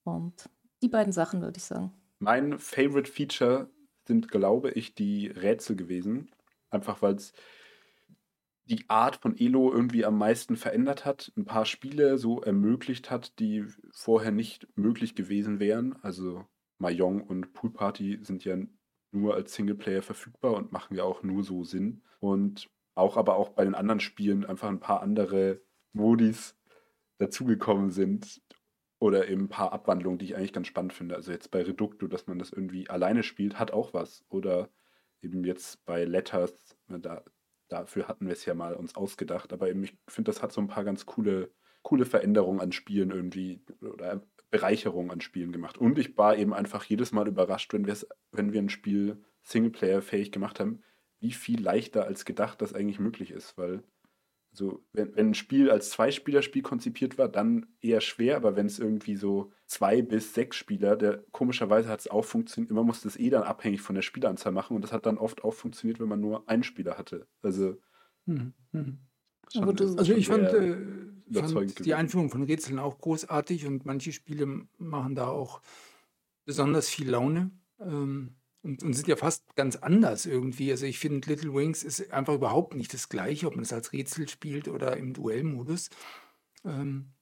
[0.02, 0.48] Und
[0.82, 1.92] die beiden Sachen würde ich sagen.
[2.18, 3.70] Mein Favorite Feature
[4.06, 6.30] sind, glaube ich, die Rätsel gewesen.
[6.70, 7.32] Einfach weil es
[8.64, 13.38] die Art von Elo irgendwie am meisten verändert hat, ein paar Spiele so ermöglicht hat,
[13.38, 15.96] die vorher nicht möglich gewesen wären.
[16.02, 16.44] Also
[16.78, 18.56] Mahjong und Pool Party sind ja
[19.10, 22.02] nur als Singleplayer verfügbar und machen ja auch nur so Sinn.
[22.20, 25.60] Und auch aber auch bei den anderen Spielen einfach ein paar andere
[25.92, 26.56] Modis
[27.18, 28.42] dazugekommen sind
[28.98, 31.14] oder eben ein paar Abwandlungen, die ich eigentlich ganz spannend finde.
[31.14, 34.24] Also jetzt bei Reducto, dass man das irgendwie alleine spielt, hat auch was.
[34.28, 34.68] Oder
[35.22, 37.22] eben jetzt bei Letters, da,
[37.68, 39.52] dafür hatten wir es ja mal uns ausgedacht.
[39.52, 43.10] Aber eben, ich finde, das hat so ein paar ganz coole, coole Veränderungen an Spielen
[43.10, 45.78] irgendwie oder Bereicherungen an Spielen gemacht.
[45.78, 50.60] Und ich war eben einfach jedes Mal überrascht, wenn, wenn wir ein Spiel Singleplayer-fähig gemacht
[50.60, 50.82] haben,
[51.20, 53.58] wie viel leichter als gedacht das eigentlich möglich ist.
[53.58, 53.82] Weil
[54.52, 58.78] so, wenn, wenn ein Spiel als Zwei-Spieler-Spiel konzipiert war, dann eher schwer, aber wenn es
[58.78, 63.18] irgendwie so zwei bis sechs Spieler, der komischerweise hat es auch funktioniert, immer musste es
[63.18, 66.08] eh dann abhängig von der Spielanzahl machen und das hat dann oft auch funktioniert, wenn
[66.08, 67.26] man nur einen Spieler hatte.
[67.42, 67.76] Also
[68.28, 68.52] Mhm.
[68.72, 68.98] Mhm.
[69.52, 70.76] Schon, Also ich fand, äh,
[71.32, 71.94] fand die.
[71.94, 75.60] Einführung von Rätseln auch großartig und manche Spiele machen da auch
[76.44, 80.70] besonders viel Laune ähm, und, und sind ja fast ganz anders irgendwie.
[80.70, 83.92] Also ich finde, Little Wings ist einfach überhaupt nicht das gleiche, ob man es als
[83.92, 85.90] Rätsel spielt oder im Duellmodus.
[86.64, 87.12] Ähm,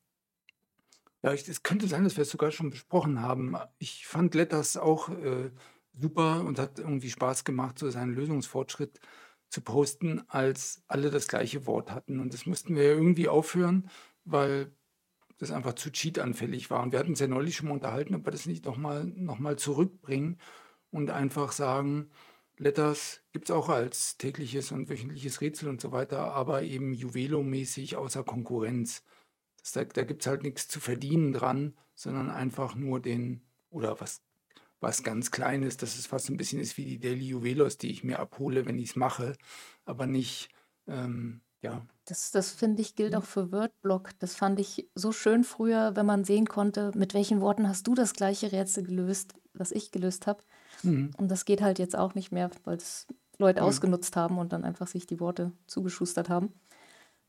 [1.23, 3.57] ja, ich, es könnte sein, dass wir es sogar schon besprochen haben.
[3.79, 5.51] Ich fand Letters auch äh,
[5.93, 9.01] super und hat irgendwie Spaß gemacht, so seinen Lösungsfortschritt
[9.57, 12.21] zu posten, als alle das gleiche Wort hatten.
[12.21, 13.89] Und das mussten wir ja irgendwie aufhören,
[14.27, 14.71] weil
[15.39, 16.83] das einfach zu cheatanfällig war.
[16.83, 19.39] Und wir hatten uns ja neulich schon mal unterhalten, ob wir das nicht nochmal noch
[19.39, 20.39] mal zurückbringen
[20.91, 22.11] und einfach sagen,
[22.59, 27.97] Letters gibt es auch als tägliches und wöchentliches Rätsel und so weiter, aber eben Juvelo-mäßig
[27.97, 29.05] außer Konkurrenz.
[29.59, 33.41] Das, da da gibt es halt nichts zu verdienen dran, sondern einfach nur den,
[33.71, 34.23] oder was,
[34.81, 38.05] was ganz Kleines, dass es fast ein bisschen ist wie die Daily Juvelos, die ich
[38.05, 39.37] mir abhole, wenn ich es mache,
[39.85, 40.51] aber nicht,
[40.87, 43.19] ähm, ja, Das, das finde ich, gilt Mhm.
[43.19, 44.11] auch für Wordblock.
[44.21, 47.95] Das fand ich so schön früher, wenn man sehen konnte, mit welchen Worten hast du
[47.95, 50.45] das gleiche Rätsel gelöst, was ich gelöst habe.
[50.83, 51.11] Mhm.
[51.17, 53.07] Und das geht halt jetzt auch nicht mehr, weil es
[53.39, 53.67] Leute mhm.
[53.67, 56.53] ausgenutzt haben und dann einfach sich die Worte zugeschustert haben.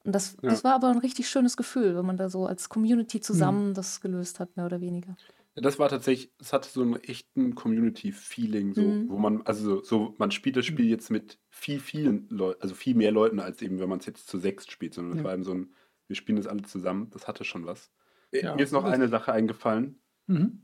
[0.04, 0.50] Und das, ja.
[0.50, 3.74] das war aber ein richtig schönes Gefühl, wenn man da so als Community zusammen mhm.
[3.74, 5.18] das gelöst hat, mehr oder weniger.
[5.60, 9.10] Das war tatsächlich, es hatte so einen echten Community-Feeling, so, mhm.
[9.10, 12.96] wo man, also so, man spielt das Spiel jetzt mit viel, vielen Leuten, also viel
[12.96, 15.24] mehr Leuten, als eben, wenn man es jetzt zu sechs spielt, sondern es ja.
[15.24, 15.74] war eben so ein,
[16.08, 17.92] wir spielen das alle zusammen, das hatte schon was.
[18.32, 20.00] Äh, ja, Mir ist noch eine Sache eingefallen.
[20.28, 20.64] Mhm.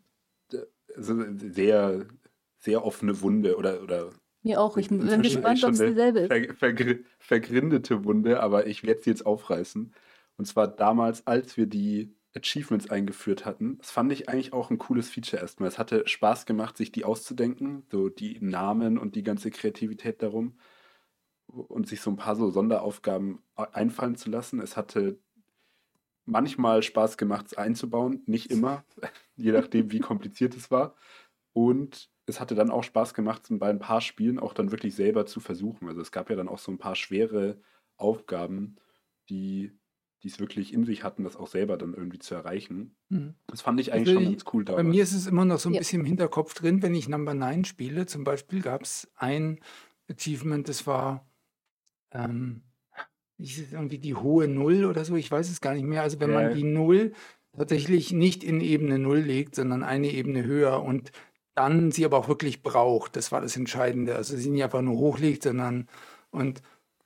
[0.95, 2.05] Also sehr,
[2.59, 4.11] sehr offene Wunde oder, oder
[4.43, 4.77] mir auch.
[4.77, 6.27] Ich bin gespannt, ob es dieselbe ist.
[6.27, 9.93] Ver, ver, vergrindete Wunde, aber ich werde sie jetzt aufreißen.
[10.37, 13.77] Und zwar damals, als wir die Achievements eingeführt hatten.
[13.77, 15.69] Das fand ich eigentlich auch ein cooles Feature erstmal.
[15.69, 20.57] Es hatte Spaß gemacht, sich die auszudenken, so die Namen und die ganze Kreativität darum
[21.47, 24.59] und sich so ein paar so Sonderaufgaben einfallen zu lassen.
[24.59, 25.19] Es hatte
[26.25, 28.83] manchmal Spaß gemacht, es einzubauen, nicht immer,
[29.35, 30.95] je nachdem, wie kompliziert es war.
[31.53, 35.25] Und es hatte dann auch Spaß gemacht, bei ein paar Spielen auch dann wirklich selber
[35.25, 35.87] zu versuchen.
[35.87, 37.61] Also es gab ja dann auch so ein paar schwere
[37.97, 38.77] Aufgaben,
[39.29, 39.71] die
[40.23, 42.95] die es wirklich in sich hatten, das auch selber dann irgendwie zu erreichen.
[43.09, 43.35] Mhm.
[43.47, 44.83] Das fand ich eigentlich also schon ganz cool damals.
[44.83, 45.79] Bei mir ist es immer noch so ein ja.
[45.79, 48.05] bisschen im Hinterkopf drin, wenn ich Number 9 spiele.
[48.05, 49.59] Zum Beispiel gab es ein
[50.09, 51.27] Achievement, das war
[52.11, 52.61] ähm,
[53.37, 56.03] irgendwie die hohe Null oder so, ich weiß es gar nicht mehr.
[56.03, 56.41] Also wenn ja.
[56.41, 57.11] man die Null
[57.57, 61.11] tatsächlich nicht in Ebene Null legt, sondern eine Ebene höher und
[61.53, 63.17] dann sie aber auch wirklich braucht.
[63.17, 64.15] Das war das Entscheidende.
[64.15, 65.87] Also sie nicht einfach nur hochlegt, sondern
[66.31, 66.61] und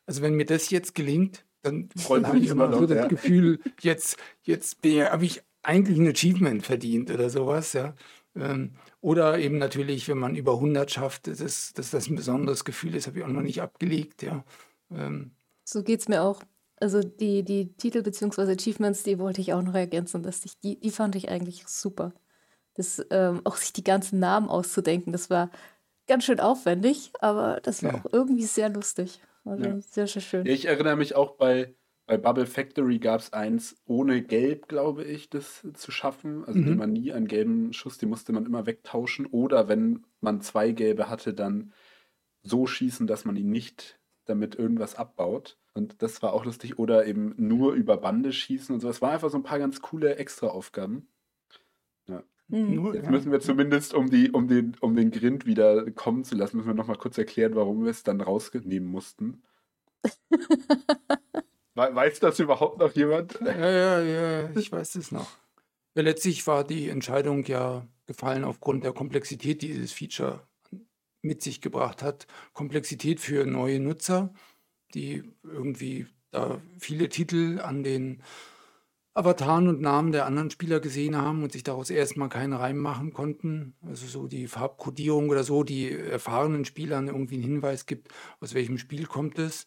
[0.06, 3.08] also wenn mir das jetzt gelingt, dann habe ich immer noch, so das ja.
[3.08, 7.94] Gefühl, jetzt, jetzt habe ich eigentlich ein Achievement verdient oder sowas, ja.
[8.36, 12.96] Ähm, oder eben natürlich, wenn man über 100 schafft, dass, dass das ein besonderes Gefühl
[12.96, 14.44] ist, habe ich auch noch nicht abgelegt, ja.
[14.92, 15.32] Ähm.
[15.64, 16.42] So geht es mir auch.
[16.80, 18.52] Also die, die Titel bzw.
[18.54, 22.14] Achievements, die wollte ich auch noch ergänzen, dass ich, die, die fand ich eigentlich super.
[22.76, 25.50] Das, ähm, auch sich die ganzen Namen auszudenken, das war
[26.08, 28.00] ganz schön aufwendig, aber das war ja.
[28.00, 29.20] auch irgendwie sehr lustig.
[29.48, 29.80] Also ja.
[29.80, 30.46] sehr, sehr schön.
[30.46, 35.30] Ich erinnere mich auch bei, bei Bubble Factory gab es eins ohne Gelb, glaube ich,
[35.30, 36.46] das zu schaffen.
[36.46, 36.78] Also mhm.
[36.78, 39.26] man nie einen gelben Schuss, den musste man immer wegtauschen.
[39.26, 41.74] Oder wenn man zwei gelbe hatte, dann
[42.44, 45.58] so schießen, dass man ihn nicht damit irgendwas abbaut.
[45.74, 46.80] Und das war auch lustig.
[46.80, 48.90] Oder eben nur über Bande schießen und so.
[48.90, 51.08] Es waren einfach so ein paar ganz coole Extra-Aufgaben.
[52.50, 52.58] Ja.
[52.58, 52.94] Mhm.
[52.94, 56.58] Jetzt müssen wir zumindest, um, die, um, den, um den Grind wieder kommen zu lassen,
[56.58, 59.44] müssen wir nochmal kurz erklären, warum wir es dann rausnehmen mussten.
[61.76, 63.40] weiß das überhaupt noch jemand?
[63.42, 65.30] Ja, ja, ja, ich weiß es noch.
[65.96, 70.48] Ja, letztlich war die Entscheidung ja gefallen aufgrund der Komplexität, die dieses Feature
[71.22, 72.28] mit sich gebracht hat.
[72.54, 74.34] Komplexität für neue Nutzer,
[74.94, 78.24] die irgendwie da viele Titel an den
[79.18, 83.14] Avataren und Namen der anderen Spieler gesehen haben und sich daraus erstmal keinen Reim machen
[83.14, 83.76] konnten.
[83.82, 88.10] Also so die Farbkodierung oder so, die erfahrenen Spielern irgendwie einen Hinweis gibt,
[88.42, 89.66] aus welchem Spiel kommt es.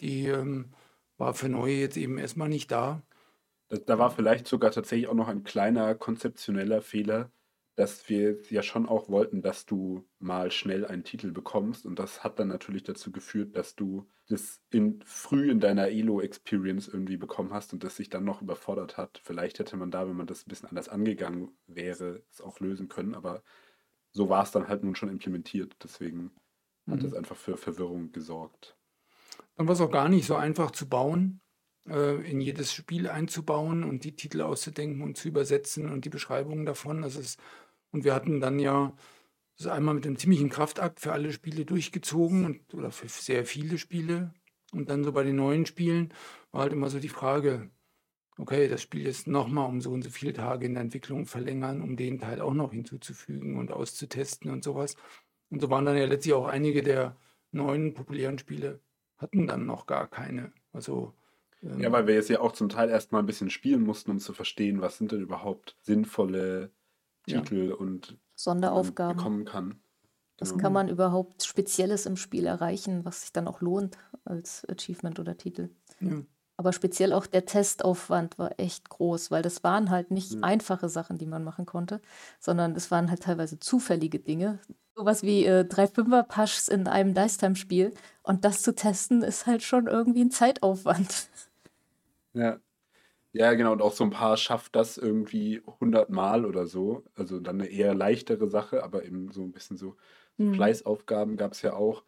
[0.00, 0.74] Die ähm,
[1.16, 3.02] war für Neue jetzt eben erstmal nicht da.
[3.68, 7.30] Da, da war vielleicht sogar tatsächlich auch noch ein kleiner konzeptioneller Fehler,
[7.80, 11.86] dass wir ja schon auch wollten, dass du mal schnell einen Titel bekommst.
[11.86, 16.88] Und das hat dann natürlich dazu geführt, dass du das in, früh in deiner Elo-Experience
[16.88, 19.22] irgendwie bekommen hast und das sich dann noch überfordert hat.
[19.24, 22.88] Vielleicht hätte man da, wenn man das ein bisschen anders angegangen wäre, es auch lösen
[22.88, 23.14] können.
[23.14, 23.42] Aber
[24.12, 25.74] so war es dann halt nun schon implementiert.
[25.82, 26.32] Deswegen
[26.84, 26.92] mhm.
[26.92, 28.76] hat es einfach für Verwirrung gesorgt.
[29.56, 31.40] Dann war es auch gar nicht so einfach zu bauen
[31.88, 36.66] äh, in jedes Spiel einzubauen und die Titel auszudenken und zu übersetzen und die Beschreibungen
[36.66, 37.04] davon.
[37.04, 37.36] Also es,
[37.92, 38.94] und wir hatten dann ja
[39.56, 43.78] das einmal mit einem ziemlichen Kraftakt für alle Spiele durchgezogen und, oder für sehr viele
[43.78, 44.32] Spiele.
[44.72, 46.14] Und dann so bei den neuen Spielen
[46.52, 47.70] war halt immer so die Frage,
[48.38, 51.82] okay, das Spiel jetzt nochmal um so und so viele Tage in der Entwicklung verlängern,
[51.82, 54.96] um den Teil auch noch hinzuzufügen und auszutesten und sowas.
[55.50, 57.16] Und so waren dann ja letztlich auch einige der
[57.52, 58.80] neuen populären Spiele
[59.16, 60.52] hatten dann noch gar keine.
[60.72, 61.12] Also
[61.60, 61.92] ja, ähm.
[61.92, 64.80] weil wir jetzt ja auch zum Teil erstmal ein bisschen spielen mussten, um zu verstehen,
[64.80, 66.72] was sind denn überhaupt sinnvolle
[67.30, 67.74] Titel ja.
[67.74, 69.80] und Sonderaufgaben bekommen kann.
[70.38, 70.62] Was genau.
[70.62, 75.36] kann man überhaupt Spezielles im Spiel erreichen, was sich dann auch lohnt als Achievement oder
[75.36, 75.68] Titel?
[76.00, 76.22] Ja.
[76.56, 80.40] Aber speziell auch der Testaufwand war echt groß, weil das waren halt nicht ja.
[80.42, 82.00] einfache Sachen, die man machen konnte,
[82.38, 84.58] sondern es waren halt teilweise zufällige Dinge.
[84.94, 87.94] Sowas wie äh, drei Fünfer-Paschs in einem Dice-Time-Spiel.
[88.22, 91.28] Und das zu testen, ist halt schon irgendwie ein Zeitaufwand.
[92.32, 92.58] Ja.
[93.32, 93.72] Ja, genau.
[93.72, 97.04] Und auch so ein paar schafft das irgendwie 100 Mal oder so.
[97.14, 99.96] Also dann eine eher leichtere Sache, aber eben so ein bisschen so
[100.36, 100.54] mhm.
[100.54, 102.04] Fleißaufgaben gab es ja auch.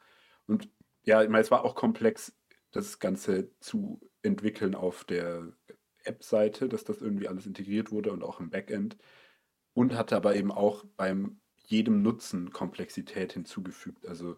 [0.46, 0.68] Und
[1.04, 2.34] ja, ich meine, es war auch komplex,
[2.72, 5.52] das Ganze zu entwickeln auf der
[6.04, 8.96] App-Seite, dass das irgendwie alles integriert wurde und auch im Backend.
[9.74, 14.06] Und hatte aber eben auch beim jedem Nutzen Komplexität hinzugefügt.
[14.06, 14.36] Also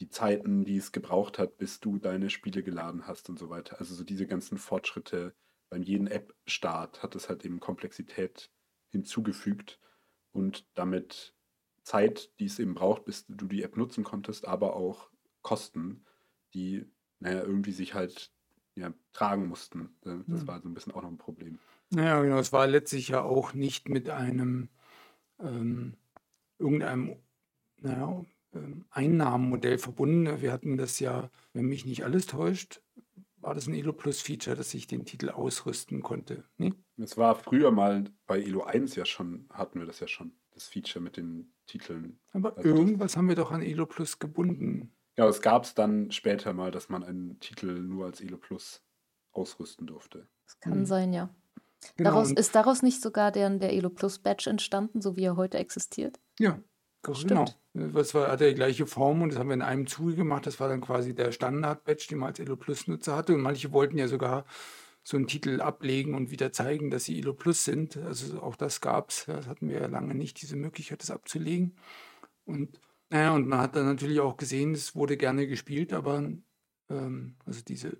[0.00, 3.78] die Zeiten, die es gebraucht hat, bis du deine Spiele geladen hast und so weiter.
[3.80, 5.34] Also so diese ganzen Fortschritte
[5.70, 8.50] beim jeden App-Start hat es halt eben Komplexität
[8.90, 9.80] hinzugefügt
[10.32, 11.34] und damit
[11.82, 15.10] Zeit, die es eben braucht, bis du die App nutzen konntest, aber auch
[15.42, 16.04] Kosten,
[16.54, 16.86] die
[17.20, 18.32] naja, irgendwie sich halt
[18.74, 19.96] ja, tragen mussten.
[20.02, 20.46] Das Hm.
[20.48, 21.58] war so ein bisschen auch noch ein Problem.
[21.90, 22.38] Naja, genau.
[22.38, 24.68] Es war letztlich ja auch nicht mit einem
[25.40, 25.94] ähm,
[26.58, 27.16] irgendeinem
[27.80, 30.40] naja, ähm, Einnahmenmodell verbunden.
[30.40, 32.82] Wir hatten das ja, wenn mich nicht alles täuscht,
[33.40, 36.44] war das ein Elo Plus Feature, dass ich den Titel ausrüsten konnte.
[36.56, 36.74] Ne?
[36.96, 40.66] Es war früher mal bei Elo 1 ja schon, hatten wir das ja schon, das
[40.68, 42.18] Feature mit den Titeln.
[42.32, 44.92] Aber Also das- irgendwas haben wir doch an Elo Plus gebunden.
[45.16, 48.82] Ja, es gab es dann später mal, dass man einen Titel nur als Elo Plus
[49.32, 50.28] ausrüsten durfte.
[50.44, 50.86] Das kann Mhm.
[50.86, 51.34] sein, ja.
[51.96, 55.36] Genau, Daraus, ist daraus nicht sogar der, der Elo Plus Badge entstanden, so wie er
[55.36, 56.18] heute existiert?
[56.40, 56.60] Ja,
[57.02, 57.46] genau.
[57.74, 60.46] Das war, hatte die gleiche Form und das haben wir in einem Zuge gemacht.
[60.46, 63.34] Das war dann quasi der Standard-Badge, den man als Elo Plus-Nutzer hatte.
[63.34, 64.44] Und manche wollten ja sogar
[65.04, 67.96] so einen Titel ablegen und wieder zeigen, dass sie Elo Plus sind.
[67.96, 69.24] Also auch das gab es.
[69.26, 71.76] Das hatten wir ja lange nicht, diese Möglichkeit, das abzulegen.
[72.44, 72.80] Und
[73.10, 76.30] naja, und man hat dann natürlich auch gesehen, es wurde gerne gespielt, aber
[76.90, 77.96] ähm, also diese,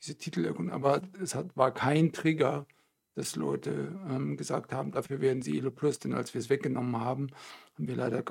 [0.00, 2.66] diese Titel, aber es hat, war kein Trigger,
[3.14, 7.00] dass Leute ähm, gesagt haben, dafür werden sie Elo Plus, denn als wir es weggenommen
[7.00, 7.28] haben,
[7.74, 8.22] haben wir leider,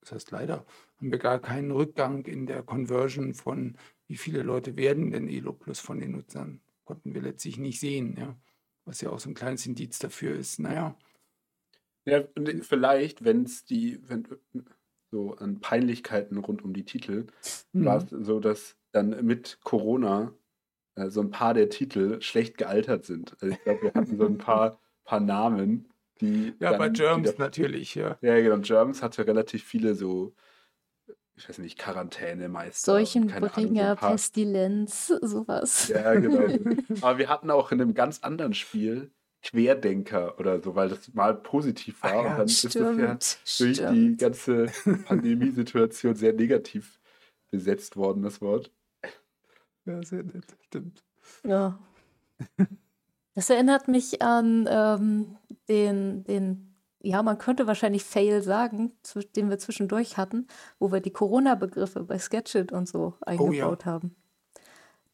[0.00, 0.66] das heißt leider,
[0.98, 5.52] haben wir gar keinen Rückgang in der Conversion von, wie viele Leute werden denn Elo
[5.52, 8.38] Plus von den Nutzern, konnten wir letztlich nicht sehen, ja.
[8.86, 10.94] Was ja auch so ein kleines Indiz dafür ist, naja,
[12.04, 14.28] Ja, und vielleicht, wenn es die, wenn
[15.10, 17.26] so an Peinlichkeiten rund um die Titel,
[17.72, 18.20] war mhm.
[18.20, 20.34] es so, dass dann mit Corona
[20.96, 23.32] äh, so ein paar der Titel schlecht gealtert sind.
[23.40, 25.88] Also ich glaube, wir hatten so ein paar, paar Namen,
[26.20, 26.54] die.
[26.60, 28.16] ja, bei dann Germs wieder- natürlich, ja.
[28.20, 28.58] Ja, genau.
[28.58, 30.34] Germs hatte relativ viele so,
[31.36, 32.92] ich weiß nicht, Quarantänemeister.
[32.92, 35.88] so Seuchenbringer, paar- Pestillenz, sowas.
[35.88, 36.46] Ja, genau.
[37.02, 39.10] Aber wir hatten auch in einem ganz anderen Spiel
[39.42, 42.14] Querdenker oder so, weil das mal positiv war.
[42.14, 44.18] Ja, und dann ist das ja Stimmt, durch die stimmt.
[44.18, 44.66] ganze
[45.06, 46.98] Pandemiesituation sehr negativ
[47.50, 48.70] besetzt worden, das Wort.
[49.86, 51.04] Ja, sehr nett, stimmt.
[51.44, 51.78] Ja.
[53.34, 55.36] Das erinnert mich an ähm,
[55.68, 60.46] den, den, ja, man könnte wahrscheinlich Fail sagen, zw- den wir zwischendurch hatten,
[60.78, 64.16] wo wir die Corona-Begriffe bei Sketchit und so eingebaut haben.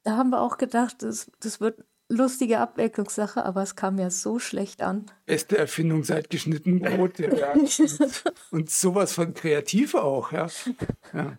[0.03, 4.39] Da haben wir auch gedacht, das, das wird lustige Abwicklungssache, aber es kam ja so
[4.39, 5.07] schlecht an.
[5.27, 7.19] Beste Erfindung seit geschnitten Brot.
[7.19, 7.35] Ja.
[7.35, 7.53] ja.
[7.53, 10.49] Und, und sowas von kreativ auch, ja.
[11.13, 11.39] Ja,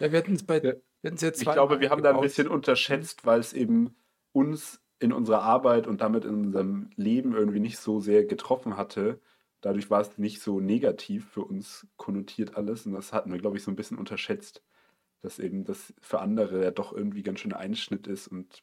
[0.00, 3.52] ja wir hatten es bei, Ich glaube, wir haben da ein bisschen unterschätzt, weil es
[3.52, 3.94] eben
[4.32, 9.20] uns in unserer Arbeit und damit in unserem Leben irgendwie nicht so sehr getroffen hatte.
[9.60, 12.86] Dadurch war es nicht so negativ für uns konnotiert alles.
[12.86, 14.62] Und das hatten wir, glaube ich, so ein bisschen unterschätzt,
[15.20, 18.62] dass eben das für andere ja doch irgendwie ganz schön ein Einschnitt ist und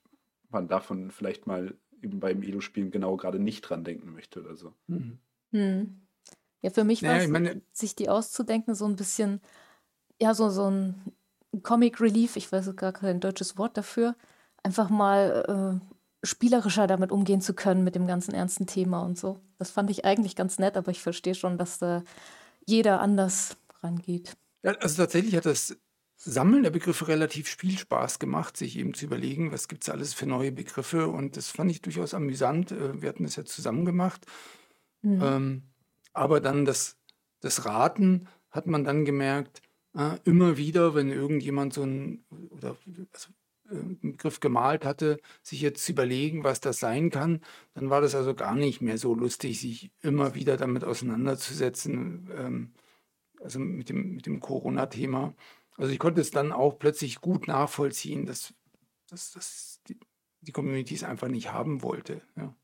[0.50, 4.74] man davon vielleicht mal eben beim Elo-Spielen genau gerade nicht dran denken möchte oder so.
[4.88, 5.20] Mhm.
[5.52, 6.02] Hm.
[6.62, 9.42] Ja, für mich war Naja, es, meine- sich die auszudenken, so ein bisschen,
[10.22, 10.96] ja, so, so ein
[11.64, 14.16] Comic Relief, ich weiß gar kein deutsches Wort dafür,
[14.64, 19.40] einfach mal äh, spielerischer damit umgehen zu können mit dem ganzen ernsten Thema und so.
[19.58, 22.04] Das fand ich eigentlich ganz nett, aber ich verstehe schon, dass da
[22.66, 24.36] jeder anders rangeht.
[24.64, 25.78] Ja, also tatsächlich hat das
[26.18, 30.26] Sammeln der Begriffe relativ Spielspaß gemacht, sich eben zu überlegen, was gibt es alles für
[30.26, 31.08] neue Begriffe.
[31.08, 32.72] Und das fand ich durchaus amüsant.
[32.72, 34.26] Äh, Wir hatten das ja zusammen gemacht.
[35.02, 35.22] Mhm.
[35.22, 35.64] Ähm,
[36.14, 36.98] aber dann das,
[37.42, 39.62] das Raten hat man dann gemerkt,
[39.96, 42.78] äh, immer wieder, wenn irgendjemand so einen, oder,
[43.14, 43.30] also,
[43.70, 47.42] einen Begriff gemalt hatte, sich jetzt zu überlegen, was das sein kann,
[47.74, 52.74] dann war das also gar nicht mehr so lustig, sich immer wieder damit auseinanderzusetzen, ähm,
[53.42, 55.34] also mit dem, mit dem Corona-Thema.
[55.78, 58.54] Also ich konnte es dann auch plötzlich gut nachvollziehen, dass,
[59.10, 59.98] dass, dass die,
[60.42, 62.22] die Community es einfach nicht haben wollte.
[62.36, 62.56] Ja.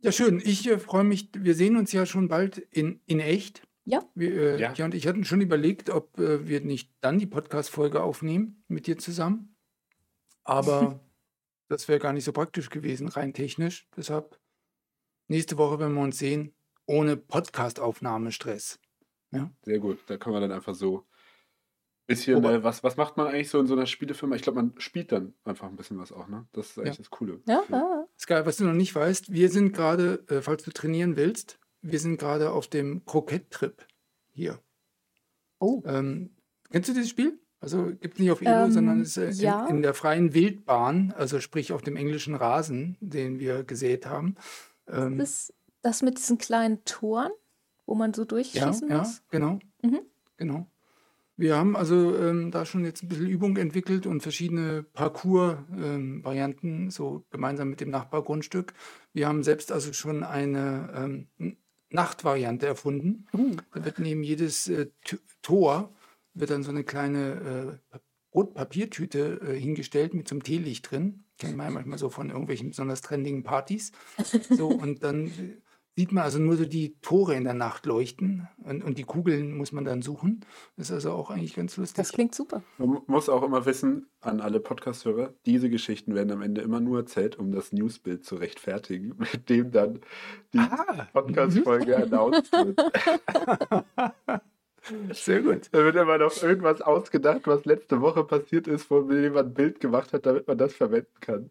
[0.00, 0.40] Ja, schön.
[0.44, 1.30] Ich äh, freue mich.
[1.36, 3.66] Wir sehen uns ja schon bald in, in echt.
[3.88, 4.02] Ja.
[4.14, 4.72] Wir, äh, Ja.
[4.72, 4.84] ja.
[4.84, 8.98] und ich hatten schon überlegt, ob äh, wir nicht dann die Podcast-Folge aufnehmen mit dir
[8.98, 9.56] zusammen.
[10.44, 11.00] Aber
[11.68, 13.88] das wäre gar nicht so praktisch gewesen, rein technisch.
[13.96, 14.38] Deshalb
[15.28, 16.54] nächste Woche, wenn wir uns sehen,
[16.86, 18.78] ohne Podcast-Aufnahmestress.
[19.62, 19.98] Sehr gut.
[20.06, 21.04] Da können wir dann einfach so ein
[22.06, 24.34] bisschen, äh, was, was macht man eigentlich so in so einer Spielefirma?
[24.36, 26.48] Ich glaube, man spielt dann einfach ein bisschen was auch, ne?
[26.52, 26.98] Das ist eigentlich Ja.
[26.98, 27.42] das Coole.
[27.46, 27.76] Ja, Ja.
[27.76, 31.58] ah, Sky, was du noch nicht weißt, wir sind gerade, äh, falls du trainieren willst,
[31.90, 33.86] wir sind gerade auf dem Krokett-Trip
[34.32, 34.58] hier.
[35.58, 36.30] oh, Ähm,
[36.70, 37.38] kennst du dieses Spiel?
[37.60, 39.66] Also gibt es nicht auf Elo, Ähm, sondern es ist äh, ja.
[39.66, 44.36] in, in der freien Wildbahn, also sprich auf dem englischen Rasen, den wir gesät haben.
[44.88, 47.32] Ähm, das, das mit diesen kleinen Toren?
[47.86, 49.22] wo man so Ja, durchschießen ja, muss.
[49.30, 49.58] genau.
[49.82, 50.00] Mhm.
[50.36, 50.66] Genau.
[51.36, 57.24] Wir haben also ähm, da schon jetzt ein bisschen Übung entwickelt und verschiedene Parcours-Varianten, so
[57.30, 58.72] gemeinsam mit dem Nachbargrundstück.
[59.12, 61.56] Wir haben selbst also schon eine ähm,
[61.90, 63.26] Nachtvariante erfunden.
[63.32, 64.88] Uh, Da wird neben jedes äh,
[65.42, 65.94] Tor
[66.34, 68.00] wird dann so eine kleine äh, Pa-
[68.34, 71.24] Rotpapiertüte äh, hingestellt mit so einem Teelicht drin.
[71.38, 73.92] Kennt man ja manchmal so von irgendwelchen besonders trendigen Partys.
[74.50, 75.56] So, und dann äh,
[75.98, 79.56] sieht man also nur so die Tore in der Nacht leuchten und, und die Kugeln
[79.56, 80.44] muss man dann suchen.
[80.76, 81.96] Das ist also auch eigentlich ganz lustig.
[81.96, 82.62] das klingt super.
[82.76, 86.80] Man mu- muss auch immer wissen, an alle Podcast-Hörer, diese Geschichten werden am Ende immer
[86.80, 90.00] nur erzählt, um das Newsbild zu rechtfertigen, mit dem dann
[90.52, 92.78] die Ah, Podcast-Folge announced wird.
[95.12, 95.68] sehr gut.
[95.72, 99.54] Da wird immer noch irgendwas ausgedacht, was letzte Woche passiert ist, wo mir jemand ein
[99.54, 101.50] Bild gemacht hat, damit man das verwenden kann.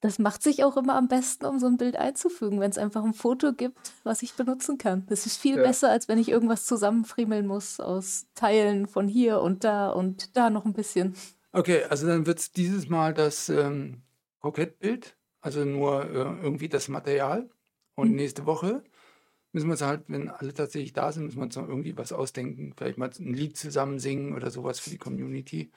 [0.00, 3.04] Das macht sich auch immer am besten, um so ein Bild einzufügen, wenn es einfach
[3.04, 5.04] ein Foto gibt, was ich benutzen kann.
[5.08, 5.62] Das ist viel Ja.
[5.62, 10.48] besser, als wenn ich irgendwas zusammenfriemeln muss aus Teilen von hier und da und da
[10.48, 11.14] noch ein bisschen.
[11.52, 14.02] Okay, also dann wird es dieses Mal das ähm,
[14.40, 17.50] Krokettbild, also nur äh, irgendwie das Material.
[17.96, 18.16] Und Mhm.
[18.16, 18.82] nächste Woche
[19.52, 22.12] müssen wir uns halt, wenn alle tatsächlich da sind, müssen wir uns noch irgendwie was
[22.12, 22.72] ausdenken.
[22.76, 25.70] Vielleicht mal ein Lied zusammen singen oder sowas für die Community.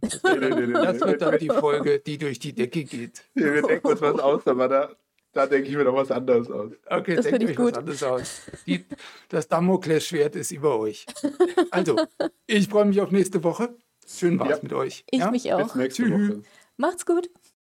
[0.00, 3.24] Das wird dann die Folge, die durch die Decke geht.
[3.34, 4.90] Wir denken uns was aus, aber da,
[5.32, 6.72] da denke ich mir noch was anderes aus.
[6.88, 7.78] Okay, Das denkt finde ich euch was gut.
[7.78, 8.42] anderes aus.
[8.66, 8.84] Die,
[9.28, 11.06] das Damoklesschwert ist über euch.
[11.70, 11.96] Also,
[12.46, 13.76] ich freue mich auf nächste Woche.
[14.06, 14.58] Schön war's Ja.
[14.62, 15.04] mit euch.
[15.10, 15.30] Ich ja?
[15.30, 15.74] mich Bis auch.
[15.76, 16.12] nächste Tschüss.
[16.30, 16.42] Woche.
[16.76, 17.30] Macht's gut.